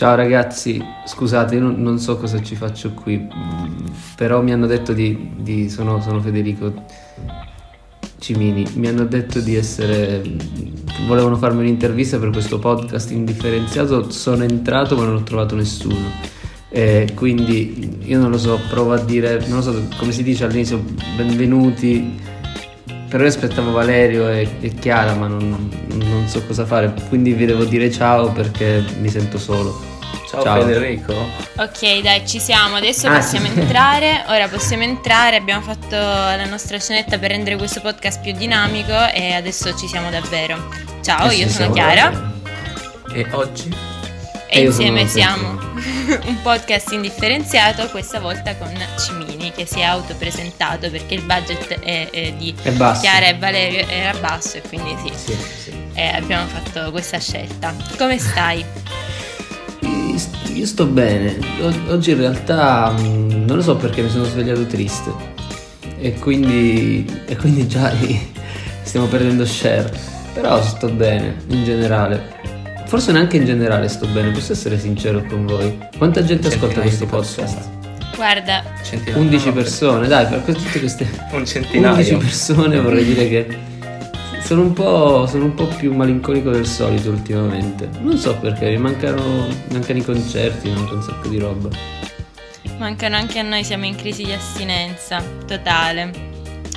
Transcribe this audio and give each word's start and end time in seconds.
Ciao 0.00 0.14
ragazzi, 0.14 0.82
scusate, 1.04 1.56
io 1.56 1.60
non, 1.60 1.98
so 1.98 2.16
cosa 2.16 2.40
ci 2.40 2.54
faccio 2.54 2.92
qui, 2.94 3.28
però 4.16 4.40
mi 4.40 4.50
hanno 4.50 4.66
detto 4.66 4.94
di... 4.94 5.32
di 5.36 5.68
sono, 5.68 6.00
sono 6.00 6.22
Federico 6.22 6.72
Cimini, 8.18 8.64
mi 8.76 8.88
hanno 8.88 9.04
detto 9.04 9.40
di 9.40 9.56
essere... 9.56 10.22
volevano 11.06 11.36
farmi 11.36 11.60
un'intervista 11.60 12.18
per 12.18 12.30
questo 12.30 12.58
podcast 12.58 13.10
indifferenziato, 13.10 14.10
sono 14.10 14.42
entrato 14.42 14.96
ma 14.96 15.04
non 15.04 15.16
ho 15.16 15.22
trovato 15.22 15.54
nessuno. 15.54 16.10
E 16.70 17.12
quindi 17.14 17.98
io 18.04 18.18
non 18.18 18.30
lo 18.30 18.38
so, 18.38 18.58
provo 18.70 18.94
a 18.94 18.98
dire, 18.98 19.44
non 19.48 19.58
lo 19.58 19.62
so 19.62 19.82
come 19.98 20.12
si 20.12 20.22
dice 20.22 20.44
all'inizio, 20.44 20.82
benvenuti. 21.14 22.18
Però 23.06 23.22
io 23.22 23.28
aspettavo 23.28 23.70
Valerio 23.70 24.30
e, 24.30 24.48
e 24.60 24.70
Chiara, 24.70 25.14
ma 25.14 25.26
non, 25.26 25.68
non 25.90 26.26
so 26.26 26.42
cosa 26.46 26.64
fare, 26.64 26.90
quindi 27.10 27.34
vi 27.34 27.44
devo 27.44 27.64
dire 27.64 27.90
ciao 27.90 28.32
perché 28.32 28.82
mi 28.98 29.10
sento 29.10 29.36
solo. 29.36 29.89
Ciao, 30.30 30.44
Ciao, 30.44 30.62
Federico. 30.62 31.12
Ok, 31.56 32.02
dai, 32.02 32.24
ci 32.24 32.38
siamo. 32.38 32.76
Adesso 32.76 33.08
ah, 33.08 33.16
possiamo 33.16 33.46
sì. 33.46 33.58
entrare. 33.58 34.22
Ora 34.28 34.46
possiamo 34.46 34.84
entrare. 34.84 35.34
Abbiamo 35.34 35.60
fatto 35.60 35.96
la 35.96 36.44
nostra 36.44 36.78
scenetta 36.78 37.18
per 37.18 37.32
rendere 37.32 37.56
questo 37.56 37.80
podcast 37.80 38.20
più 38.22 38.32
dinamico 38.32 39.08
e 39.12 39.32
adesso 39.32 39.76
ci 39.76 39.88
siamo 39.88 40.08
davvero. 40.08 40.68
Ciao, 41.02 41.30
eh 41.30 41.34
io 41.34 41.48
sono 41.48 41.72
Chiara. 41.72 42.10
Davvero. 42.10 43.12
E 43.12 43.26
oggi? 43.32 43.76
E, 44.46 44.60
e 44.60 44.64
insieme 44.66 45.08
siamo 45.08 45.48
un 46.26 46.42
podcast 46.42 46.92
indifferenziato, 46.92 47.88
questa 47.88 48.20
volta 48.20 48.54
con 48.54 48.72
Cimini 48.98 49.50
che 49.50 49.66
si 49.66 49.80
è 49.80 49.82
autopresentato 49.82 50.90
perché 50.90 51.14
il 51.14 51.22
budget 51.22 51.80
è, 51.80 52.08
è 52.08 52.32
di 52.34 52.54
è 52.62 52.72
Chiara 52.72 53.26
e 53.26 53.36
Valerio 53.36 53.84
era 53.88 54.16
basso 54.18 54.58
e 54.58 54.62
quindi 54.62 54.96
sì, 55.04 55.12
sì, 55.12 55.36
sì. 55.64 56.00
Abbiamo 56.00 56.46
fatto 56.46 56.92
questa 56.92 57.18
scelta. 57.18 57.74
Come 57.98 58.16
stai? 58.20 58.64
Io 60.54 60.66
sto 60.66 60.86
bene, 60.86 61.38
oggi 61.88 62.10
in 62.10 62.18
realtà 62.18 62.94
mm, 62.98 63.44
non 63.46 63.56
lo 63.56 63.62
so 63.62 63.76
perché 63.76 64.02
mi 64.02 64.10
sono 64.10 64.24
svegliato 64.24 64.66
triste 64.66 65.10
e 65.98 66.14
quindi, 66.14 67.06
e 67.26 67.36
quindi 67.36 67.66
già 67.66 67.92
stiamo 68.82 69.06
perdendo 69.06 69.44
share, 69.46 69.90
però 70.32 70.62
sto 70.62 70.88
bene 70.88 71.36
in 71.48 71.64
generale. 71.64 72.38
Forse 72.86 73.12
neanche 73.12 73.36
in 73.36 73.44
generale 73.44 73.88
sto 73.88 74.06
bene, 74.08 74.30
posso 74.30 74.52
essere 74.52 74.78
sincero 74.78 75.24
con 75.24 75.46
voi. 75.46 75.78
Quanta 75.96 76.24
gente 76.24 76.48
ascolta 76.48 76.80
questo 76.80 77.06
podcast? 77.06 77.68
Guarda, 78.16 78.64
Centinaio, 78.82 79.22
11 79.22 79.52
persone, 79.52 80.08
dai, 80.08 80.26
per 80.26 80.54
tutte 80.54 80.80
queste 80.80 81.08
un 81.32 81.46
centinaio. 81.46 81.94
11 81.94 82.16
persone 82.16 82.80
vorrei 82.80 83.04
dire 83.04 83.28
che 83.28 83.58
sono 84.50 84.62
un, 84.62 84.74
sono 85.28 85.44
un, 85.44 85.54
po', 85.54 85.68
più 85.68 85.94
malinconico 85.94 86.50
del 86.50 86.66
solito 86.66 87.10
ultimamente. 87.10 87.88
Non 88.00 88.16
so 88.16 88.36
perché, 88.36 88.68
mi 88.70 88.78
mancano, 88.78 89.46
mancano 89.70 90.00
i 90.00 90.02
concerti, 90.02 90.68
manca 90.70 90.94
un 90.94 91.02
sacco 91.02 91.28
di 91.28 91.38
roba. 91.38 91.68
Mancano 92.76 93.14
anche 93.14 93.38
a 93.38 93.42
noi, 93.42 93.62
siamo 93.62 93.84
in 93.84 93.94
crisi 93.94 94.24
di 94.24 94.32
astinenza 94.32 95.22
totale. 95.46 96.29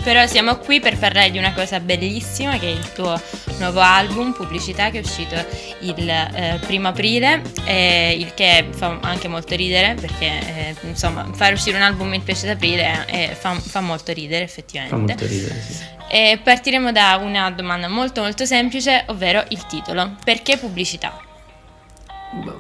Però 0.04 0.28
siamo 0.28 0.58
qui 0.58 0.82
per 0.82 0.98
parlare 0.98 1.32
di 1.32 1.38
una 1.38 1.54
cosa 1.54 1.80
bellissima 1.80 2.58
che 2.58 2.68
è 2.68 2.72
il 2.72 2.92
tuo 2.92 3.20
nuovo 3.60 3.80
album, 3.80 4.34
Pubblicità, 4.34 4.90
che 4.90 5.00
è 5.00 5.02
uscito 5.02 5.36
il 5.80 6.10
eh, 6.10 6.60
primo 6.66 6.90
aprile, 6.90 7.42
eh, 7.64 8.14
il 8.20 8.34
che 8.34 8.68
fa 8.72 8.98
anche 9.02 9.30
molto 9.30 9.56
ridere 9.56 9.96
perché 10.00 10.26
eh, 10.26 10.76
insomma 10.82 11.26
fare 11.34 11.54
uscire 11.54 11.78
un 11.78 11.84
album 11.84 12.14
il 12.14 12.22
piace 12.22 12.48
d'aprile 12.48 13.06
eh, 13.08 13.30
fa, 13.34 13.54
fa, 13.54 13.80
molto 13.80 14.12
ridere 14.12 14.44
effettivamente. 14.44 14.96
Fa 14.96 15.02
molto 15.02 15.26
ridere, 15.26 15.62
sì. 15.62 15.84
E 16.10 16.40
partiremo 16.44 16.92
da 16.92 17.18
una 17.22 17.50
domanda 17.52 17.88
molto 17.88 18.22
molto 18.22 18.46
semplice, 18.46 19.06
ovvero 19.08 19.42
il 19.50 19.66
titolo. 19.68 20.18
Perché 20.24 20.58
pubblicità? 20.58 21.18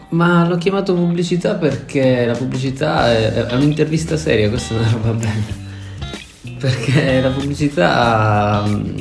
Ma 0.09 0.47
l'ho 0.47 0.57
chiamato 0.57 0.93
pubblicità 0.93 1.55
perché 1.55 2.25
la 2.25 2.35
pubblicità 2.35 3.11
è, 3.11 3.33
è 3.33 3.53
un'intervista 3.53 4.15
seria, 4.15 4.47
questa 4.47 4.75
è 4.75 4.77
una 4.77 4.89
roba 4.91 5.11
bella 5.11 5.71
perché 6.63 7.19
la 7.19 7.29
pubblicità, 7.29 8.63
mm, 8.65 8.97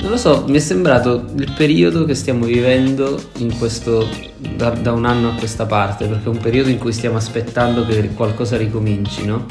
non 0.00 0.10
lo 0.12 0.16
so, 0.16 0.44
mi 0.48 0.56
è 0.56 0.58
sembrato 0.58 1.26
il 1.36 1.52
periodo 1.54 2.06
che 2.06 2.14
stiamo 2.14 2.46
vivendo 2.46 3.20
questo, 3.58 4.08
da, 4.38 4.70
da, 4.70 4.92
un 4.92 5.04
anno 5.04 5.28
a 5.28 5.32
questa 5.34 5.66
parte, 5.66 6.06
perché 6.06 6.24
è 6.24 6.28
un 6.28 6.38
periodo 6.38 6.70
in 6.70 6.78
cui 6.78 6.92
stiamo 6.92 7.18
aspettando 7.18 7.84
che 7.84 8.08
qualcosa 8.14 8.56
ricominci, 8.56 9.26
no? 9.26 9.44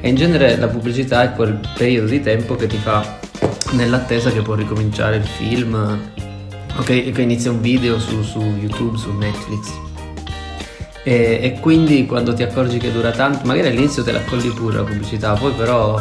E 0.00 0.08
in 0.08 0.14
genere 0.14 0.56
la 0.56 0.68
pubblicità 0.68 1.24
è 1.24 1.32
quel 1.34 1.58
periodo 1.76 2.06
di 2.06 2.20
tempo 2.20 2.54
che 2.54 2.68
ti 2.68 2.76
fa 2.76 3.18
nell'attesa 3.72 4.30
che 4.30 4.42
può 4.42 4.54
ricominciare 4.54 5.16
il 5.16 5.24
film 5.24 5.74
o 6.76 6.82
che, 6.82 7.10
che 7.10 7.22
inizia 7.22 7.50
un 7.50 7.60
video 7.60 7.98
su, 7.98 8.22
su 8.22 8.40
YouTube, 8.40 8.96
su 8.96 9.10
Netflix. 9.16 9.68
E, 11.02 11.40
e, 11.42 11.58
quindi 11.60 12.06
quando 12.06 12.34
ti 12.34 12.44
accorgi 12.44 12.78
che 12.78 12.92
dura 12.92 13.10
tanto, 13.10 13.46
magari 13.46 13.66
all'inizio 13.66 14.04
te 14.04 14.12
la 14.12 14.18
accolli 14.20 14.50
pure 14.50 14.76
la 14.76 14.84
pubblicità, 14.84 15.32
poi 15.32 15.52
però 15.52 16.00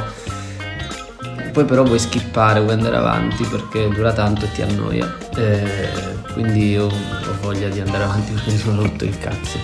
poi 1.50 1.66
però 1.66 1.84
vuoi 1.84 2.00
skippare, 2.00 2.60
vuoi 2.60 2.74
andare 2.74 2.96
avanti 2.96 3.44
perché 3.46 3.88
dura 3.90 4.14
tanto 4.14 4.46
e 4.46 4.52
ti 4.52 4.62
annoia. 4.62 5.18
E 5.36 5.90
quindi 6.34 6.70
io 6.70 6.86
ho 6.86 7.38
voglia 7.42 7.70
di 7.70 7.80
andare 7.80 8.04
avanti 8.04 8.32
perché 8.32 8.52
mi 8.52 8.58
sono 8.58 8.82
rotto 8.82 9.04
il 9.06 9.18
cazzo. 9.20 9.58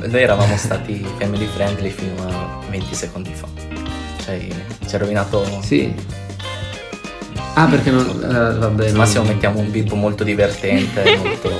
Noi 0.00 0.22
eravamo 0.22 0.56
stati 0.56 1.04
family 1.18 1.46
friendly 1.46 1.90
fino 1.90 2.26
a 2.28 2.60
20 2.70 2.94
secondi 2.94 3.32
fa. 3.34 3.46
Cioè, 4.24 4.46
ci 4.86 4.94
ha 4.94 4.98
rovinato. 4.98 5.44
Sì. 5.62 5.94
Ah, 7.54 7.66
perché 7.66 7.90
non. 7.90 8.06
Eh, 8.22 8.58
vabbè. 8.58 8.92
Massimo 8.92 9.24
non... 9.24 9.32
mettiamo 9.32 9.58
un 9.58 9.70
bip 9.70 9.92
molto 9.92 10.22
divertente, 10.22 11.16
molto. 11.18 11.50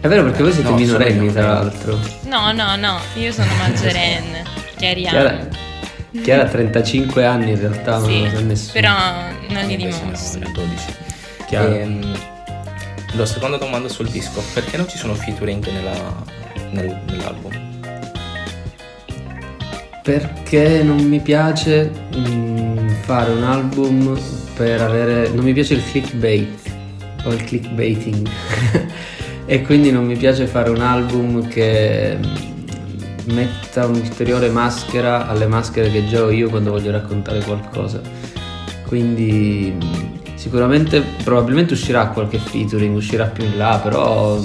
È 0.00 0.08
vero 0.08 0.22
perché 0.22 0.42
voi 0.42 0.52
siete 0.52 0.68
no, 0.68 0.76
minorenni, 0.76 1.32
tra 1.32 1.46
l'altro. 1.54 1.98
No, 2.26 2.52
no, 2.52 2.76
no, 2.76 3.00
io 3.14 3.32
sono 3.32 3.52
maggiorenne. 3.58 4.44
Chiariamo. 4.76 5.18
Chiara, 5.18 5.48
Chiara 6.22 6.42
ha 6.42 6.48
35 6.48 7.24
anni 7.24 7.50
in 7.50 7.58
realtà, 7.58 8.02
sì, 8.02 8.22
non 8.22 8.30
sa 8.30 8.40
nessuno. 8.40 8.72
Però 8.72 8.94
non 9.48 9.66
li 9.66 9.76
dimostro. 9.76 10.50
12. 10.52 10.94
Chiaro. 11.46 11.72
E, 11.72 11.78
ehm, 11.78 12.18
la 13.12 13.26
seconda 13.26 13.56
domanda 13.56 13.88
sul 13.88 14.08
disco, 14.08 14.42
perché 14.52 14.76
non 14.76 14.88
ci 14.88 14.98
sono 14.98 15.14
featuring 15.14 15.66
nella, 15.70 16.24
nel, 16.70 17.00
nell'album? 17.08 17.64
Perché 20.02 20.82
non 20.82 20.98
mi 20.98 21.20
piace 21.20 21.90
mh, 22.14 22.18
mm, 22.18 22.88
fare 23.02 23.32
un 23.32 23.42
album 23.42 24.18
per 24.54 24.80
avere... 24.80 25.28
non 25.30 25.44
mi 25.44 25.52
piace 25.52 25.74
il 25.74 25.82
clickbait 25.84 26.70
o 27.24 27.32
il 27.32 27.44
clickbaiting 27.44 28.28
e 29.46 29.62
quindi 29.62 29.90
non 29.90 30.04
mi 30.04 30.16
piace 30.16 30.46
fare 30.46 30.70
un 30.70 30.80
album 30.80 31.48
che 31.48 32.18
metta 33.26 33.86
un'ulteriore 33.86 34.50
maschera 34.50 35.26
alle 35.26 35.46
maschere 35.46 35.90
che 35.90 36.06
già 36.06 36.24
ho 36.24 36.30
io 36.30 36.48
quando 36.48 36.70
voglio 36.70 36.90
raccontare 36.90 37.42
qualcosa. 37.42 38.00
Quindi 38.86 39.76
sicuramente, 40.34 41.02
probabilmente 41.24 41.72
uscirà 41.72 42.08
qualche 42.08 42.38
featuring, 42.38 42.94
uscirà 42.94 43.26
più 43.26 43.44
in 43.44 43.56
là, 43.56 43.80
però 43.82 44.38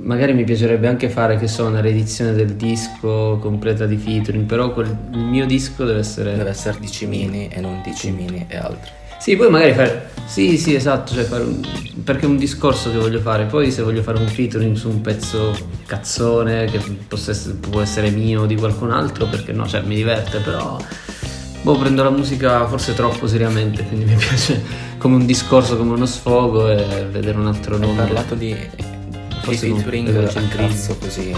magari 0.00 0.32
mi 0.32 0.44
piacerebbe 0.44 0.88
anche 0.88 1.08
fare, 1.08 1.38
che 1.38 1.46
so, 1.46 1.66
una 1.66 1.80
riedizione 1.80 2.32
del 2.32 2.54
disco 2.54 3.38
completa 3.40 3.86
di 3.86 3.96
featuring, 3.96 4.46
però 4.46 4.72
quel, 4.72 4.96
il 5.12 5.24
mio 5.24 5.46
disco 5.46 5.84
deve 5.84 6.00
essere... 6.00 6.36
Deve 6.36 6.50
essere 6.50 6.78
di 6.80 6.90
Cimini 6.90 7.48
e 7.48 7.60
non 7.60 7.80
di 7.84 7.94
Cimini 7.94 8.46
e 8.48 8.56
altri. 8.56 8.90
Sì, 9.22 9.36
poi 9.36 9.50
magari 9.50 9.72
fare. 9.72 10.10
Sì, 10.26 10.58
sì, 10.58 10.74
esatto, 10.74 11.14
cioè 11.14 11.22
fare 11.22 11.44
un... 11.44 11.64
perché 12.02 12.26
è 12.26 12.28
un 12.28 12.36
discorso 12.36 12.90
che 12.90 12.98
voglio 12.98 13.20
fare. 13.20 13.44
Poi 13.44 13.70
se 13.70 13.82
voglio 13.82 14.02
fare 14.02 14.18
un 14.18 14.26
featuring 14.26 14.74
su 14.74 14.88
un 14.88 15.00
pezzo 15.00 15.56
cazzone 15.86 16.64
che 16.64 16.80
essere, 17.08 17.54
può 17.54 17.80
essere 17.80 18.10
mio 18.10 18.40
o 18.40 18.46
di 18.46 18.56
qualcun 18.56 18.90
altro, 18.90 19.26
perché 19.26 19.52
no, 19.52 19.64
cioè 19.68 19.82
mi 19.82 19.94
diverte, 19.94 20.40
però. 20.40 20.76
Boh, 21.62 21.78
prendo 21.78 22.02
la 22.02 22.10
musica 22.10 22.66
forse 22.66 22.94
troppo 22.94 23.28
seriamente, 23.28 23.84
quindi 23.84 24.06
mi 24.06 24.16
piace 24.18 24.60
come 24.98 25.14
un 25.14 25.24
discorso, 25.24 25.76
come 25.76 25.92
uno 25.92 26.06
sfogo 26.06 26.68
e 26.68 27.06
vedere 27.08 27.38
un 27.38 27.46
altro 27.46 27.78
nome. 27.78 28.00
Hai 28.00 28.06
parlato 28.08 28.34
di, 28.34 28.56
forse 29.40 29.66
di 29.66 29.72
featuring 29.72 30.16
a 30.16 30.42
cazzo 30.48 30.96
così 30.98 31.32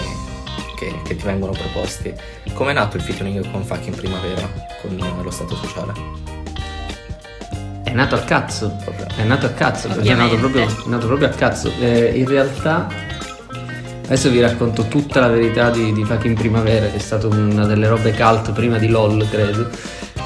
che, 0.78 1.00
che, 1.04 1.16
ti 1.16 1.22
vengono 1.22 1.52
proposti. 1.52 2.14
Come 2.54 2.70
è 2.70 2.74
nato 2.74 2.96
il 2.96 3.02
featuring 3.02 3.50
con 3.50 3.62
Fucking 3.62 3.94
Primavera, 3.94 4.50
con 4.80 4.96
lo 5.22 5.30
Stato 5.30 5.54
Sociale? 5.54 6.33
È 7.94 7.96
nato 7.96 8.16
a 8.16 8.22
cazzo, 8.22 8.76
è 9.14 9.22
nato 9.22 9.46
a 9.46 9.50
cazzo, 9.50 9.86
perché 9.86 10.10
è 10.10 10.14
nato 10.16 10.34
proprio, 10.34 10.64
è 10.64 10.88
nato 10.88 11.06
proprio 11.06 11.28
a 11.28 11.30
cazzo. 11.30 11.70
Eh, 11.78 12.10
in 12.16 12.26
realtà, 12.26 12.88
adesso 14.06 14.30
vi 14.30 14.40
racconto 14.40 14.88
tutta 14.88 15.20
la 15.20 15.28
verità 15.28 15.70
di, 15.70 15.92
di 15.92 16.02
Fucking 16.02 16.36
Primavera, 16.36 16.86
che 16.86 16.96
è 16.96 16.98
stata 16.98 17.28
una 17.28 17.66
delle 17.66 17.86
robe 17.86 18.12
cult 18.12 18.50
prima 18.50 18.78
di 18.78 18.88
LOL, 18.88 19.24
credo. 19.30 19.70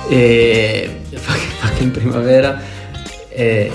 E 0.09 1.03
Fucking 1.13 1.91
Primavera. 1.91 2.59
E, 3.29 3.71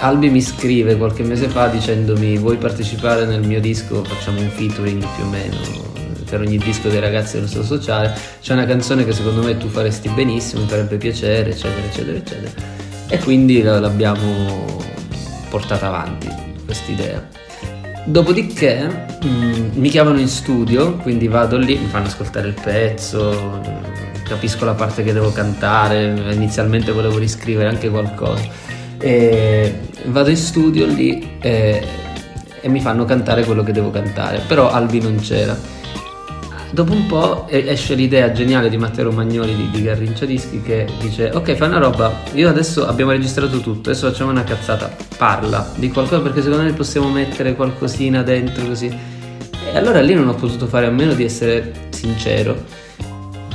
Albi 0.00 0.28
mi 0.28 0.42
scrive 0.42 0.98
qualche 0.98 1.22
mese 1.22 1.48
fa 1.48 1.68
dicendomi 1.68 2.36
vuoi 2.36 2.58
partecipare 2.58 3.24
nel 3.24 3.46
mio 3.46 3.60
disco, 3.60 4.04
facciamo 4.04 4.40
un 4.40 4.50
featuring 4.50 5.02
più 5.16 5.24
o 5.24 5.28
meno 5.28 5.87
per 6.28 6.40
ogni 6.40 6.58
disco 6.58 6.88
dei 6.88 7.00
ragazzi 7.00 7.36
dello 7.36 7.46
Stato 7.46 7.64
Sociale, 7.64 8.14
c'è 8.40 8.52
una 8.52 8.66
canzone 8.66 9.04
che 9.04 9.12
secondo 9.12 9.42
me 9.42 9.56
tu 9.56 9.68
faresti 9.68 10.08
benissimo, 10.10 10.62
mi 10.62 10.68
farebbe 10.68 10.96
piacere, 10.96 11.50
eccetera, 11.50 11.86
eccetera, 11.86 12.16
eccetera. 12.18 12.50
E 13.08 13.18
quindi 13.18 13.62
l'abbiamo 13.62 14.76
portata 15.48 15.86
avanti, 15.86 16.28
questa 16.64 16.92
idea. 16.92 17.26
Dopodiché 18.04 18.86
mh, 19.22 19.28
mm, 19.28 19.68
mi 19.74 19.88
chiamano 19.88 20.18
in 20.18 20.28
studio, 20.28 20.96
quindi 20.96 21.28
vado 21.28 21.56
lì, 21.56 21.76
mi 21.76 21.86
fanno 21.86 22.06
ascoltare 22.06 22.48
il 22.48 22.54
pezzo, 22.54 23.60
capisco 24.24 24.64
la 24.64 24.74
parte 24.74 25.02
che 25.02 25.12
devo 25.12 25.32
cantare, 25.32 26.32
inizialmente 26.32 26.92
volevo 26.92 27.18
riscrivere 27.18 27.68
anche 27.68 27.88
qualcosa. 27.88 28.46
E 28.98 29.74
vado 30.06 30.30
in 30.30 30.36
studio 30.36 30.86
lì 30.86 31.36
e, 31.40 31.86
e 32.60 32.68
mi 32.68 32.80
fanno 32.80 33.04
cantare 33.04 33.44
quello 33.44 33.62
che 33.62 33.72
devo 33.72 33.90
cantare, 33.90 34.40
però 34.46 34.70
Albi 34.70 35.00
non 35.00 35.16
c'era 35.20 35.77
dopo 36.70 36.92
un 36.92 37.06
po' 37.06 37.46
esce 37.48 37.94
l'idea 37.94 38.30
geniale 38.32 38.68
di 38.68 38.76
Matteo 38.76 39.04
Romagnoli 39.04 39.54
di, 39.54 39.70
di 39.70 39.82
Garrincia 39.82 40.24
Dischi 40.24 40.60
che 40.62 40.86
dice 41.00 41.30
ok 41.32 41.54
fai 41.54 41.68
una 41.68 41.78
roba, 41.78 42.12
io 42.32 42.48
adesso 42.48 42.86
abbiamo 42.86 43.12
registrato 43.12 43.60
tutto, 43.60 43.90
adesso 43.90 44.08
facciamo 44.08 44.30
una 44.30 44.44
cazzata, 44.44 44.94
parla 45.16 45.70
di 45.76 45.90
qualcosa 45.90 46.20
perché 46.20 46.42
secondo 46.42 46.64
me 46.64 46.72
possiamo 46.72 47.08
mettere 47.08 47.54
qualcosina 47.54 48.22
dentro 48.22 48.66
così. 48.66 48.86
E 49.70 49.76
allora 49.76 50.00
lì 50.00 50.14
non 50.14 50.28
ho 50.28 50.34
potuto 50.34 50.66
fare 50.66 50.86
a 50.86 50.90
meno 50.90 51.12
di 51.12 51.24
essere 51.24 51.88
sincero 51.90 52.86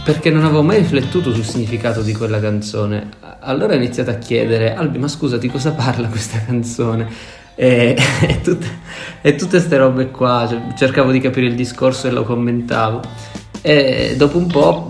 perché 0.04 0.30
non 0.30 0.44
avevo 0.44 0.64
mai 0.64 0.80
riflettuto 0.80 1.34
sul 1.34 1.46
significato 1.46 2.02
di 2.02 2.14
quella 2.14 2.40
canzone. 2.40 3.10
Allora 3.40 3.74
ho 3.74 3.78
iniziato 3.78 4.10
a 4.10 4.16
chiedere, 4.16 4.76
Albi 4.76 4.98
ma 4.98 5.08
scusa 5.08 5.38
di 5.38 5.48
cosa 5.50 5.72
parla 5.72 6.08
questa 6.10 6.40
canzone? 6.46 7.42
E, 7.56 7.96
e, 8.28 8.42
tutte, 8.42 8.68
e 9.22 9.36
tutte 9.36 9.58
queste 9.58 9.78
robe 9.78 10.10
qua, 10.12 10.48
cioè, 10.50 10.60
cercavo 10.76 11.12
di 11.12 11.20
capire 11.20 11.48
il 11.48 11.56
discorso 11.56 12.08
e 12.08 12.12
lo 12.12 12.24
commentavo. 12.24 13.02
E 13.62 14.16
dopo 14.18 14.38
un 14.38 14.48
po' 14.48 14.90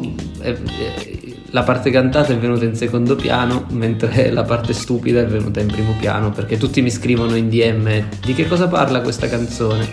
la 1.54 1.62
parte 1.62 1.92
cantata 1.92 2.34
è 2.34 2.38
venuta 2.38 2.66
in 2.66 2.76
secondo 2.76 3.16
piano, 3.16 3.66
mentre 3.70 4.32
la 4.32 4.44
parte 4.44 4.74
stupida 4.74 5.22
è 5.22 5.28
venuta 5.28 5.60
in 5.60 5.68
primo 5.68 5.96
piano, 6.00 6.32
perché 6.32 6.58
tutti 6.58 6.82
mi 6.82 6.90
scrivono 6.90 7.36
in 7.36 7.48
DM 7.48 8.04
di 8.26 8.34
che 8.34 8.48
cosa 8.48 8.68
parla 8.68 9.02
questa 9.02 9.30
canzone. 9.30 9.88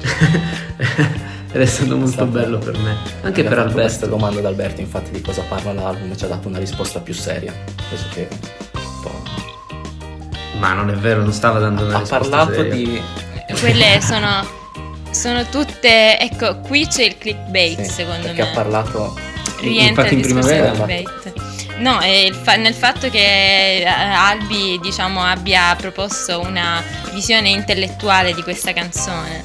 Ed 1.50 1.62
è 1.62 1.66
stato 1.66 1.96
molto 1.96 2.10
esatto. 2.10 2.26
bello 2.26 2.58
per 2.58 2.76
me, 2.78 2.96
anche 3.22 3.42
per 3.42 3.58
Alberto. 3.58 3.80
Questa 3.80 4.06
domanda 4.06 4.40
ad 4.40 4.46
Alberto, 4.46 4.80
infatti, 4.80 5.12
di 5.12 5.22
cosa 5.22 5.42
parla 5.48 5.72
l'album, 5.72 6.14
ci 6.16 6.24
ha 6.24 6.28
dato 6.28 6.48
una 6.48 6.58
risposta 6.58 6.98
più 6.98 7.14
seria. 7.14 7.52
Penso 7.88 8.04
che 8.12 8.28
ma 10.58 10.72
non 10.74 10.90
è 10.90 10.94
vero, 10.94 11.22
non 11.22 11.32
stava 11.32 11.58
dando 11.58 11.84
una 11.84 11.96
ha 11.96 11.98
risposta 12.00 12.16
Ha 12.16 12.28
parlato 12.28 12.54
seria. 12.54 12.74
di... 12.74 13.02
Quelle 13.58 14.00
sono, 14.00 14.46
sono 15.10 15.44
tutte... 15.46 16.18
Ecco, 16.18 16.58
qui 16.60 16.86
c'è 16.86 17.04
il 17.04 17.18
clickbait 17.18 17.80
sì, 17.80 17.90
secondo 17.90 18.26
perché 18.26 18.42
me. 18.42 18.50
ha 18.50 18.52
parlato... 18.52 19.16
Rientra 19.60 20.06
il 20.06 20.20
discorso 20.20 20.48
clickbait. 20.48 21.32
No, 21.78 21.98
fa- 22.42 22.56
nel 22.56 22.74
fatto 22.74 23.08
che 23.08 23.78
eh, 23.78 23.84
Albi 23.86 24.78
diciamo, 24.80 25.22
abbia 25.22 25.74
proposto 25.76 26.40
una 26.40 26.82
visione 27.12 27.48
intellettuale 27.50 28.34
di 28.34 28.42
questa 28.42 28.72
canzone. 28.72 29.42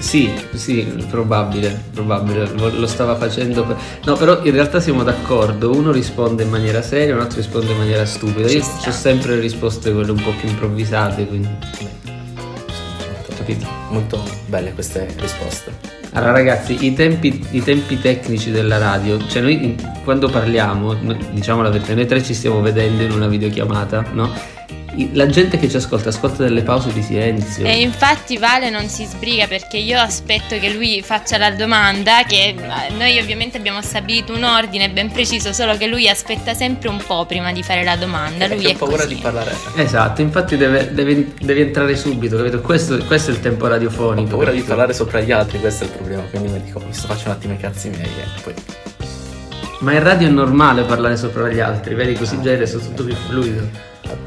Sì, 0.00 0.32
sì, 0.54 0.82
probabile, 1.08 1.78
probabile, 1.92 2.50
lo 2.54 2.86
stava 2.86 3.14
facendo. 3.16 3.64
Per... 3.64 3.76
No, 4.04 4.16
però 4.16 4.42
in 4.42 4.52
realtà 4.52 4.80
siamo 4.80 5.02
d'accordo, 5.02 5.70
uno 5.70 5.92
risponde 5.92 6.42
in 6.42 6.48
maniera 6.48 6.82
seria, 6.82 7.14
un 7.14 7.20
altro 7.20 7.36
risponde 7.36 7.70
in 7.72 7.78
maniera 7.78 8.04
stupida. 8.06 8.50
Io 8.50 8.60
ho 8.60 8.90
sempre 8.90 9.36
le 9.36 9.40
risposte 9.42 9.92
quelle 9.92 10.10
un 10.10 10.20
po' 10.20 10.32
più 10.40 10.48
improvvisate, 10.48 11.26
quindi... 11.26 11.48
Capito? 13.36 13.66
Molto 13.90 14.22
belle 14.46 14.72
queste 14.72 15.06
risposte. 15.18 15.72
Allora 16.12 16.32
ragazzi, 16.32 16.84
i 16.84 16.92
tempi, 16.94 17.46
i 17.52 17.62
tempi, 17.62 18.00
tecnici 18.00 18.50
della 18.50 18.78
radio, 18.78 19.24
cioè 19.28 19.42
noi 19.42 19.76
quando 20.02 20.28
parliamo, 20.28 20.94
diciamo 21.30 21.62
la 21.62 21.70
verità, 21.70 21.94
noi 21.94 22.06
tre 22.06 22.22
ci 22.22 22.34
stiamo 22.34 22.60
vedendo 22.60 23.02
in 23.02 23.12
una 23.12 23.28
videochiamata, 23.28 24.06
no? 24.12 24.30
La 25.12 25.26
gente 25.26 25.58
che 25.58 25.68
ci 25.68 25.76
ascolta 25.76 26.08
ascolta 26.08 26.42
delle 26.42 26.62
pause 26.62 26.92
di 26.92 27.02
silenzio. 27.02 27.64
E 27.64 27.80
infatti 27.80 28.38
Vale 28.38 28.70
non 28.70 28.88
si 28.88 29.04
sbriga 29.04 29.46
perché 29.46 29.76
io 29.76 29.98
aspetto 29.98 30.58
che 30.58 30.70
lui 30.70 31.02
faccia 31.02 31.38
la 31.38 31.50
domanda, 31.50 32.24
che 32.24 32.54
eh, 32.56 32.92
noi 32.96 33.18
ovviamente 33.18 33.56
abbiamo 33.56 33.82
stabilito 33.82 34.34
un 34.34 34.42
ordine 34.44 34.90
ben 34.90 35.10
preciso, 35.10 35.52
solo 35.52 35.76
che 35.76 35.86
lui 35.86 36.08
aspetta 36.08 36.54
sempre 36.54 36.88
un 36.88 37.02
po' 37.04 37.24
prima 37.26 37.52
di 37.52 37.62
fare 37.62 37.84
la 37.84 37.96
domanda. 37.96 38.46
Lui 38.46 38.70
ha 38.70 38.74
paura 38.74 39.02
così. 39.02 39.14
di 39.14 39.20
parlare. 39.20 39.56
Esatto, 39.76 40.20
infatti 40.20 40.56
deve, 40.56 40.92
deve, 40.92 41.32
deve 41.40 41.60
entrare 41.60 41.96
subito, 41.96 42.36
capito? 42.36 42.60
Questo, 42.60 42.98
questo, 43.04 43.30
è 43.30 43.34
il 43.34 43.40
tempo 43.40 43.66
radiofonico. 43.66 44.26
Ho 44.26 44.30
paura 44.30 44.46
capito? 44.46 44.62
di 44.62 44.68
parlare 44.68 44.92
sopra 44.92 45.20
gli 45.20 45.32
altri, 45.32 45.60
questo 45.60 45.84
è 45.84 45.86
il 45.86 45.92
problema, 45.92 46.22
quindi 46.22 46.48
mi 46.48 46.62
dico, 46.62 46.80
mi 46.80 46.92
sto 46.92 47.06
facendo 47.06 47.30
un 47.30 47.36
attimo 47.36 47.54
i 47.54 47.58
cazzi 47.58 47.88
miei 47.88 48.04
e 48.04 48.40
poi... 48.42 48.89
Ma 49.80 49.94
in 49.94 50.02
radio 50.02 50.28
è 50.28 50.30
normale 50.30 50.82
parlare 50.84 51.16
sopra 51.16 51.48
gli 51.48 51.58
altri, 51.58 51.94
vedi 51.94 52.14
così 52.14 52.36
ah, 52.36 52.40
già 52.40 52.52
è 52.52 52.68
tutto 52.68 53.02
più 53.02 53.14
fluido. 53.14 53.66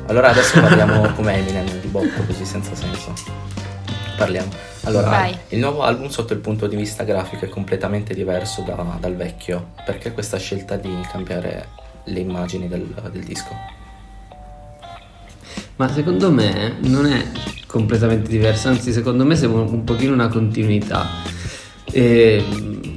Allora 0.08 0.30
adesso 0.30 0.60
parliamo 0.60 1.10
come 1.14 1.36
Eminem 1.38 1.80
di 1.80 1.88
botto, 1.88 2.24
così 2.26 2.44
senza 2.44 2.74
senso. 2.74 3.14
Parliamo. 4.18 4.50
Allora, 4.86 5.10
Vai. 5.10 5.38
il 5.50 5.60
nuovo 5.60 5.84
album 5.84 6.08
sotto 6.08 6.34
il 6.34 6.40
punto 6.40 6.66
di 6.66 6.76
vista 6.76 7.04
grafico 7.04 7.46
è 7.46 7.50
completamente 7.50 8.16
diverso 8.16 8.64
da, 8.64 8.98
dal 9.00 9.16
vecchio. 9.16 9.74
Perché 9.86 10.12
questa 10.12 10.38
scelta 10.38 10.76
di 10.76 10.92
cambiare 11.12 11.68
le 12.06 12.20
immagini 12.20 12.68
del, 12.68 12.88
del 13.12 13.24
disco? 13.24 13.56
Ma 15.76 15.88
secondo 15.88 16.32
me 16.32 16.78
non 16.80 17.06
è 17.06 17.28
completamente 17.68 18.28
diverso, 18.28 18.70
anzi 18.70 18.92
secondo 18.92 19.24
me 19.24 19.36
siamo 19.36 19.62
un 19.62 19.84
pochino 19.84 20.14
una 20.14 20.30
continuità. 20.30 21.08
E 21.92 22.44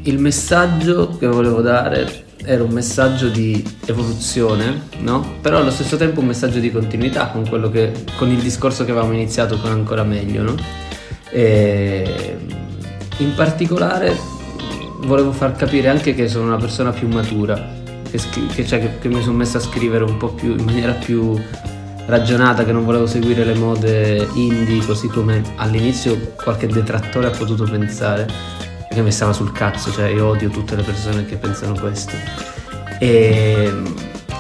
il 0.03 0.19
messaggio 0.19 1.19
che 1.19 1.27
volevo 1.27 1.61
dare 1.61 2.25
era 2.47 2.63
un 2.63 2.71
messaggio 2.71 3.29
di 3.29 3.63
evoluzione, 3.87 4.83
no? 5.01 5.39
Però 5.41 5.59
allo 5.59 5.73
stesso 5.73 5.97
tempo 5.97 6.21
un 6.21 6.27
messaggio 6.27 6.61
di 6.61 6.71
continuità 6.71 7.27
con, 7.29 7.43
che, 7.73 7.93
con 8.17 8.31
il 8.31 8.39
discorso 8.39 8.85
che 8.85 8.93
avevamo 8.93 9.13
iniziato 9.13 9.59
con 9.59 9.73
ancora 9.73 10.05
meglio, 10.05 10.43
no? 10.43 10.55
E 11.31 12.37
in 13.19 13.35
particolare 13.35 14.17
volevo 15.01 15.33
far 15.33 15.57
capire 15.57 15.89
anche 15.89 16.15
che 16.15 16.29
sono 16.29 16.47
una 16.47 16.57
persona 16.57 16.93
più 16.93 17.09
matura, 17.09 17.61
che, 18.09 18.21
che, 18.55 18.65
cioè, 18.65 18.99
che, 19.01 19.09
mi 19.09 19.21
sono 19.23 19.37
messa 19.37 19.59
a 19.59 19.61
scrivere 19.61 20.05
un 20.05 20.17
po' 20.17 20.29
più 20.29 20.57
in 20.57 20.65
maniera 20.65 20.93
più 20.93 21.37
ragionata, 22.07 22.65
che 22.65 22.71
non 22.71 22.85
volevo 22.85 23.09
seguire 23.09 23.45
le 23.45 23.55
mode 23.55 24.29
indie 24.35 24.87
così 24.87 25.09
come 25.09 25.43
all'inizio 25.57 26.35
qualche 26.37 26.69
detrattore 26.69 27.27
ha 27.27 27.31
potuto 27.31 27.65
pensare 27.65 28.56
che 28.97 29.03
mi 29.03 29.13
stava 29.13 29.35
sul 29.35 29.53
cazzo, 29.53 29.93
cioè 29.93 30.09
io 30.09 30.27
odio 30.29 30.49
tutte 30.49 30.75
le 30.75 30.83
persone 30.83 31.27
che 31.27 31.37
pensano 31.37 31.79
questo. 31.79 32.17
E, 32.99 33.71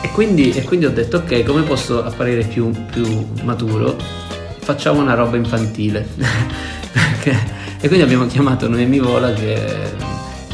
e, 0.00 0.10
quindi, 0.12 0.50
e 0.52 0.62
quindi, 0.62 0.86
ho 0.86 0.90
detto 0.90 1.18
ok, 1.18 1.42
come 1.44 1.60
posso 1.60 2.02
apparire 2.02 2.42
più, 2.42 2.70
più 2.90 3.26
maturo? 3.42 3.96
Facciamo 4.60 5.02
una 5.02 5.14
roba 5.14 5.36
infantile. 5.36 6.08
E 7.78 7.88
quindi 7.88 8.06
abbiamo 8.06 8.26
chiamato 8.26 8.68
Noemi 8.68 8.98
Vola 8.98 9.32
che 9.34 9.92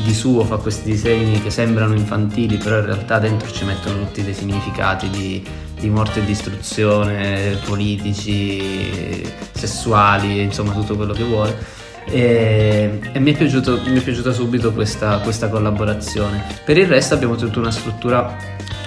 di 0.05 0.13
suo 0.13 0.45
fa 0.45 0.57
questi 0.57 0.91
disegni 0.91 1.41
che 1.41 1.51
sembrano 1.51 1.95
infantili, 1.95 2.57
però 2.57 2.79
in 2.79 2.87
realtà 2.87 3.21
dentro 3.21 3.49
ci 3.51 3.65
mettono 3.65 4.01
tutti 4.01 4.25
dei 4.25 4.35
significati 4.35 5.09
di, 5.09 5.43
di 5.79 5.89
morte 5.89 6.21
e 6.21 6.25
distruzione, 6.25 7.57
politici, 7.65 9.25
sessuali, 9.53 10.43
insomma 10.43 10.73
tutto 10.73 10.97
quello 10.97 11.13
che 11.13 11.23
vuole 11.23 11.82
e, 12.05 12.99
e 13.13 13.19
mi, 13.19 13.33
è 13.33 13.37
piaciuto, 13.37 13.81
mi, 13.87 13.99
è 13.99 14.03
piaciuta 14.03 14.33
subito 14.33 14.73
questa, 14.73 15.19
questa 15.19 15.49
collaborazione. 15.49 16.45
Per 16.65 16.77
il 16.77 16.87
resto 16.87 17.15
abbiamo 17.15 17.37
tenuto 17.37 17.59
una 17.59 17.71
struttura 17.71 18.37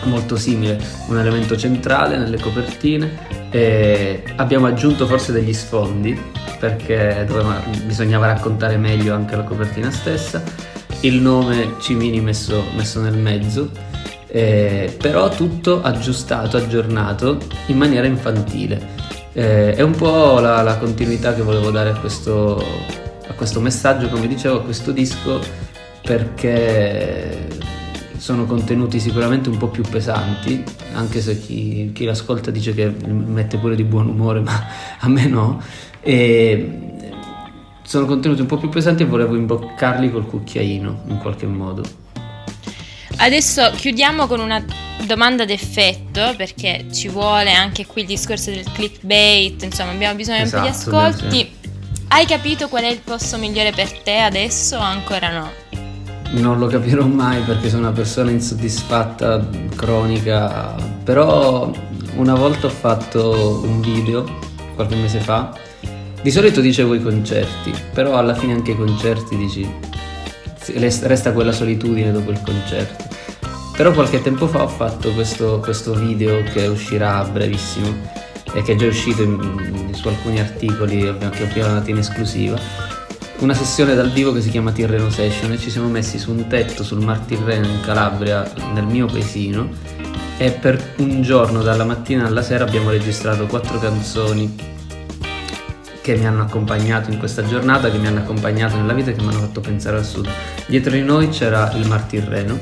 molto 0.04 0.36
simile, 0.36 0.80
un 1.08 1.18
elemento 1.18 1.58
centrale 1.58 2.18
nelle 2.18 2.40
copertine 2.40 3.44
e 3.50 4.24
abbiamo 4.36 4.68
aggiunto 4.68 5.08
forse 5.08 5.32
degli 5.32 5.54
sfondi 5.54 6.20
perché 6.60 7.26
doveva, 7.28 7.62
bisognava 7.86 8.28
raccontare 8.28 8.78
meglio 8.78 9.14
anche 9.14 9.36
la 9.36 9.44
copertina 9.44 9.92
stessa, 9.92 10.44
il 11.02 11.22
nome 11.22 11.76
Cimini 11.80 12.22
messo, 12.22 12.64
messo 12.76 13.02
nel 13.02 13.18
mezzo, 13.18 13.70
eh, 14.28 14.96
però 15.00 15.30
tutto 15.30 15.82
aggiustato, 15.82 16.58
aggiornato 16.58 17.38
in 17.68 17.78
maniera 17.78 18.08
infantile. 18.08 18.94
Eh, 19.34 19.76
è 19.76 19.82
un 19.82 19.92
po' 19.92 20.40
la, 20.40 20.62
la 20.62 20.78
continuità 20.78 21.34
che 21.34 21.42
volevo 21.42 21.70
dare 21.70 21.90
a 21.92 21.96
questo, 21.96 22.64
a 23.28 23.34
questo 23.34 23.60
messaggio, 23.60 24.10
come 24.10 24.28
dicevo, 24.28 24.58
a 24.58 24.62
questo 24.62 24.92
disco, 24.92 25.42
perché 26.02 27.48
sono 28.18 28.46
contenuti 28.46 29.00
sicuramente 29.00 29.50
un 29.50 29.58
po' 29.58 29.68
più 29.68 29.84
pesanti, 29.84 30.64
anche 30.94 31.22
se 31.22 31.40
chi, 31.40 31.92
chi 31.94 32.06
l'ascolta 32.06 32.52
dice 32.52 32.74
che 32.74 32.88
mette 32.88 33.58
pure 33.58 33.76
di 33.76 33.84
buon 33.84 34.08
umore, 34.08 34.40
ma 34.42 34.68
a 35.00 35.08
me 35.08 35.28
no. 35.28 35.62
E 36.02 36.94
sono 37.84 38.06
contenuti 38.06 38.42
un 38.42 38.48
po' 38.48 38.58
più 38.58 38.70
pesanti 38.70 39.04
e 39.04 39.06
volevo 39.06 39.36
imboccarli 39.36 40.12
col 40.12 40.26
cucchiaino 40.26 41.04
in 41.08 41.18
qualche 41.20 41.46
modo. 41.46 41.84
Adesso 43.18 43.72
chiudiamo 43.76 44.28
con 44.28 44.40
una 44.40 44.64
domanda 45.06 45.46
d'effetto 45.46 46.34
perché 46.36 46.86
ci 46.92 47.08
vuole 47.08 47.54
anche 47.54 47.86
qui 47.86 48.02
il 48.02 48.08
discorso 48.08 48.50
del 48.50 48.66
clickbait, 48.72 49.64
insomma 49.64 49.92
abbiamo 49.92 50.16
bisogno 50.16 50.44
esatto, 50.44 50.64
di 50.64 50.70
ascolti. 50.70 51.38
Sì. 51.38 51.55
Hai 52.16 52.26
capito 52.26 52.70
qual 52.70 52.84
è 52.84 52.88
il 52.88 53.02
posto 53.04 53.38
migliore 53.38 53.74
per 53.74 53.92
te 53.92 54.20
adesso 54.20 54.78
o 54.78 54.80
ancora 54.80 55.38
no? 55.38 55.52
Non 56.40 56.58
lo 56.60 56.68
capirò 56.68 57.06
mai 57.06 57.42
perché 57.42 57.68
sono 57.68 57.82
una 57.82 57.92
persona 57.92 58.32
insoddisfatta, 58.32 59.46
cronica, 59.76 60.74
però 61.04 61.70
una 62.16 62.34
volta 62.36 62.68
ho 62.68 62.70
fatto 62.70 63.60
un 63.66 63.82
video, 63.82 64.24
qualche 64.76 64.96
mese 64.96 65.20
fa, 65.20 65.54
Di 66.22 66.32
solito 66.32 66.62
dicevo 66.62 66.94
i 66.94 67.02
concerti, 67.02 67.74
però 67.92 68.16
alla 68.18 68.34
fine 68.34 68.54
anche 68.54 68.72
i 68.72 68.78
concerti 68.78 69.36
dici 69.36 69.70
resta 70.78 71.34
quella 71.34 71.52
solitudine 71.52 72.14
dopo 72.14 72.32
il 72.32 72.40
concerto. 72.42 73.04
Però 73.76 73.92
qualche 73.92 74.22
tempo 74.22 74.48
fa 74.48 74.64
ho 74.64 74.70
fatto 74.70 75.12
questo, 75.12 75.60
questo 75.60 75.94
video 75.94 76.42
che 76.44 76.66
uscirà 76.68 77.26
brevissimo 77.26 78.24
e 78.56 78.62
che 78.62 78.72
è 78.72 78.76
già 78.76 78.88
uscito 78.88 79.22
in, 79.22 79.90
su 79.92 80.08
alcuni 80.08 80.40
articoli 80.40 81.02
che 81.18 81.44
ho 81.44 81.48
chiamato 81.50 81.90
in 81.90 81.98
esclusiva. 81.98 82.58
Una 83.40 83.54
sessione 83.54 83.96
dal 83.96 84.12
vivo 84.12 84.32
che 84.32 84.40
si 84.40 84.50
chiama 84.50 84.72
Tirreno 84.72 85.10
Session 85.10 85.52
e 85.52 85.58
ci 85.58 85.70
siamo 85.70 85.90
messi 85.90 86.18
su 86.18 86.32
un 86.32 86.48
tetto 86.48 86.84
sul 86.84 87.04
Mar 87.04 87.20
Tirreno 87.20 87.68
in 87.68 87.82
Calabria, 87.82 88.50
nel 88.74 88.86
mio 88.86 89.08
paesino, 89.08 89.70
e 90.38 90.52
per 90.52 90.94
un 90.98 91.22
giorno 91.22 91.62
dalla 91.62 91.84
mattina 91.84 92.26
alla 92.26 92.42
sera 92.42 92.64
abbiamo 92.64 92.92
registrato 92.92 93.46
quattro 93.46 93.78
canzoni 93.78 94.74
che 96.02 96.16
mi 96.16 96.26
hanno 96.26 96.44
accompagnato 96.44 97.12
in 97.12 97.18
questa 97.18 97.44
giornata, 97.46 97.92
che 97.92 97.98
mi 97.98 98.08
hanno 98.08 98.20
accompagnato 98.20 98.78
nella 98.78 98.94
vita 98.94 99.10
e 99.10 99.16
che 99.16 99.22
mi 99.22 99.30
hanno 99.30 99.40
fatto 99.40 99.60
pensare 99.60 99.98
al 99.98 100.06
sud. 100.06 100.30
Dietro 100.68 100.92
di 100.92 101.02
noi 101.02 101.28
c'era 101.28 101.70
il 101.74 101.88
Mar 101.88 102.04
Tirreno 102.04 102.58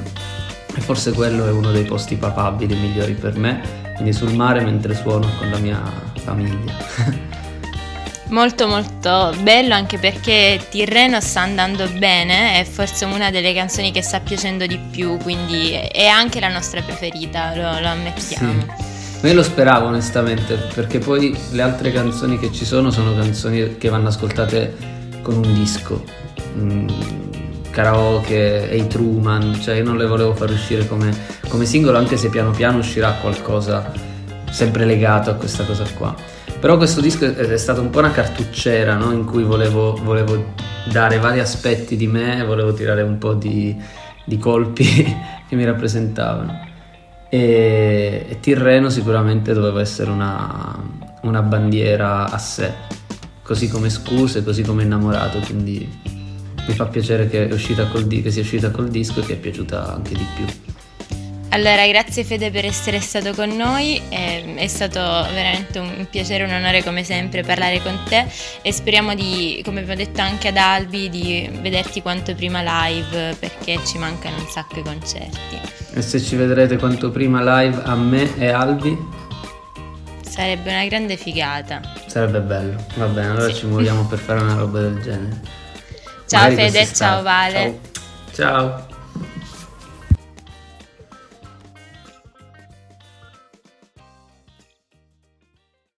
e 0.76 0.82
forse 0.82 1.12
quello 1.12 1.46
è 1.46 1.52
uno 1.52 1.72
dei 1.72 1.84
posti 1.84 2.16
papabili 2.16 2.74
migliori 2.74 3.14
per 3.14 3.38
me, 3.38 3.83
quindi 4.04 4.12
sul 4.12 4.36
mare 4.36 4.60
mentre 4.62 4.94
suono 4.94 5.30
con 5.38 5.50
la 5.50 5.58
mia 5.58 5.82
famiglia. 6.16 6.74
Molto 8.28 8.68
molto 8.68 9.34
bello 9.42 9.74
anche 9.76 9.98
perché 9.98 10.60
Tirreno 10.70 11.22
sta 11.22 11.42
andando 11.42 11.88
bene, 11.88 12.60
è 12.60 12.66
forse 12.66 13.06
una 13.06 13.30
delle 13.30 13.54
canzoni 13.54 13.92
che 13.92 14.02
sta 14.02 14.20
piacendo 14.20 14.66
di 14.66 14.78
più, 14.92 15.18
quindi 15.18 15.72
è 15.72 16.08
anche 16.08 16.40
la 16.40 16.50
nostra 16.50 16.82
preferita, 16.82 17.54
lo, 17.56 17.80
lo 17.80 17.88
ammettiamo. 17.88 18.66
Sì. 19.20 19.28
Io 19.28 19.34
lo 19.36 19.44
speravo 19.44 19.86
onestamente, 19.86 20.56
perché 20.74 21.00
poi 21.00 21.38
le 21.52 21.62
altre 21.62 21.92
canzoni 21.92 22.40
che 22.40 22.52
ci 22.52 22.66
sono 22.66 22.90
sono 22.90 23.14
canzoni 23.16 23.78
che 23.78 23.88
vanno 23.88 24.08
ascoltate 24.08 24.76
con 25.22 25.36
un 25.36 25.54
disco. 25.54 26.04
Mm, 26.58 26.88
karaoke, 27.74 28.70
Hey 28.70 28.86
Truman, 28.86 29.60
cioè 29.60 29.78
io 29.78 29.84
non 29.84 29.98
le 29.98 30.06
volevo 30.06 30.36
far 30.36 30.52
uscire 30.52 30.88
come, 30.88 31.12
come 31.50 31.66
singolo, 31.66 31.98
anche 31.98 32.18
se 32.18 32.30
piano 32.30 32.52
piano 32.52 32.78
uscirà 32.78 33.14
qualcosa 33.14 33.92
sempre 34.52 34.86
legato 34.86 35.32
a 35.32 35.34
questa 35.34 35.66
cosa 35.66 35.84
qua. 35.98 36.16
Però 36.60 36.78
questo 36.78 37.02
disco 37.02 37.26
è 37.26 37.58
stato 37.58 37.82
un 37.82 37.90
po' 37.90 38.00
una 38.00 38.12
cartuccera 38.12 38.96
no? 38.96 39.12
in 39.12 39.26
cui 39.26 39.44
volevo, 39.44 40.00
volevo, 40.04 40.52
dare 40.90 41.18
vari 41.18 41.40
aspetti 41.40 41.96
di 41.96 42.08
me, 42.08 42.44
volevo 42.46 42.74
tirare 42.74 43.02
un 43.02 43.18
po' 43.18 43.34
di, 43.34 43.76
di 44.24 44.38
colpi 44.38 44.86
che 45.50 45.56
mi 45.56 45.66
rappresentavano. 45.66 46.68
E, 47.28 48.28
e, 48.30 48.40
Tirreno 48.40 48.90
sicuramente 48.90 49.54
doveva 49.54 49.82
essere 49.82 50.12
una, 50.12 50.78
una 51.24 51.42
bandiera 51.42 52.30
a 52.30 52.38
sé, 52.38 52.72
così 53.42 53.68
come 53.68 53.90
Scuse, 53.90 54.44
così 54.44 54.62
come 54.62 54.84
Innamorato, 54.84 55.40
quindi 55.40 56.13
mi 56.68 56.74
fa 56.74 56.86
piacere 56.86 57.28
che, 57.28 57.48
col, 57.92 58.08
che 58.08 58.32
sia 58.32 58.42
uscita 58.42 58.72
col 58.72 58.90
disco 58.90 59.22
e 59.22 59.26
che 59.26 59.34
è 59.34 59.38
piaciuta 59.38 59.94
anche 59.94 60.14
di 60.14 60.26
più. 60.36 60.46
Allora, 61.54 61.86
grazie 61.86 62.24
Fede 62.24 62.50
per 62.50 62.66
essere 62.66 63.00
stato 63.00 63.32
con 63.34 63.56
noi, 63.56 64.02
è, 64.10 64.56
è 64.56 64.68
stato 64.68 65.00
veramente 65.00 65.78
un 65.78 66.08
piacere, 66.10 66.46
un 66.46 66.52
onore 66.52 66.84
come 66.84 67.04
sempre 67.04 67.44
parlare 67.44 67.80
con 67.80 67.96
te 68.10 68.26
e 68.64 68.74
speriamo 68.74 69.14
di, 69.14 69.62
come 69.64 69.82
abbiamo 69.82 70.02
detto 70.04 70.20
anche 70.22 70.48
ad 70.48 70.58
Albi, 70.58 71.10
di 71.10 71.48
vederti 71.62 72.02
quanto 72.02 72.34
prima 72.34 72.64
live 72.64 73.36
perché 73.38 73.78
ci 73.86 74.00
mancano 74.00 74.38
un 74.38 74.48
sacco 74.48 74.80
i 74.80 74.82
concerti. 74.82 75.60
E 75.94 76.02
se 76.02 76.20
ci 76.20 76.36
vedrete 76.36 76.78
quanto 76.78 77.12
prima 77.12 77.62
live 77.62 77.84
a 77.84 77.96
me 77.96 78.36
e 78.36 78.50
Albi? 78.50 78.98
Sarebbe 80.28 80.72
una 80.72 80.86
grande 80.86 81.18
figata. 81.18 81.82
Sarebbe 82.08 82.40
bello, 82.40 82.84
va 82.96 83.06
bene, 83.06 83.28
allora 83.28 83.54
sì. 83.54 83.60
ci 83.60 83.66
muoviamo 83.68 84.06
per 84.10 84.18
fare 84.18 84.42
una 84.42 84.56
roba 84.56 84.80
del 84.80 85.00
genere. 85.04 85.62
Ciao 86.34 86.50
Magari 86.50 86.72
Fede, 86.72 86.94
ciao 86.96 87.22
Vale. 87.22 87.80
Ciao. 88.34 88.76
ciao. 88.80 88.93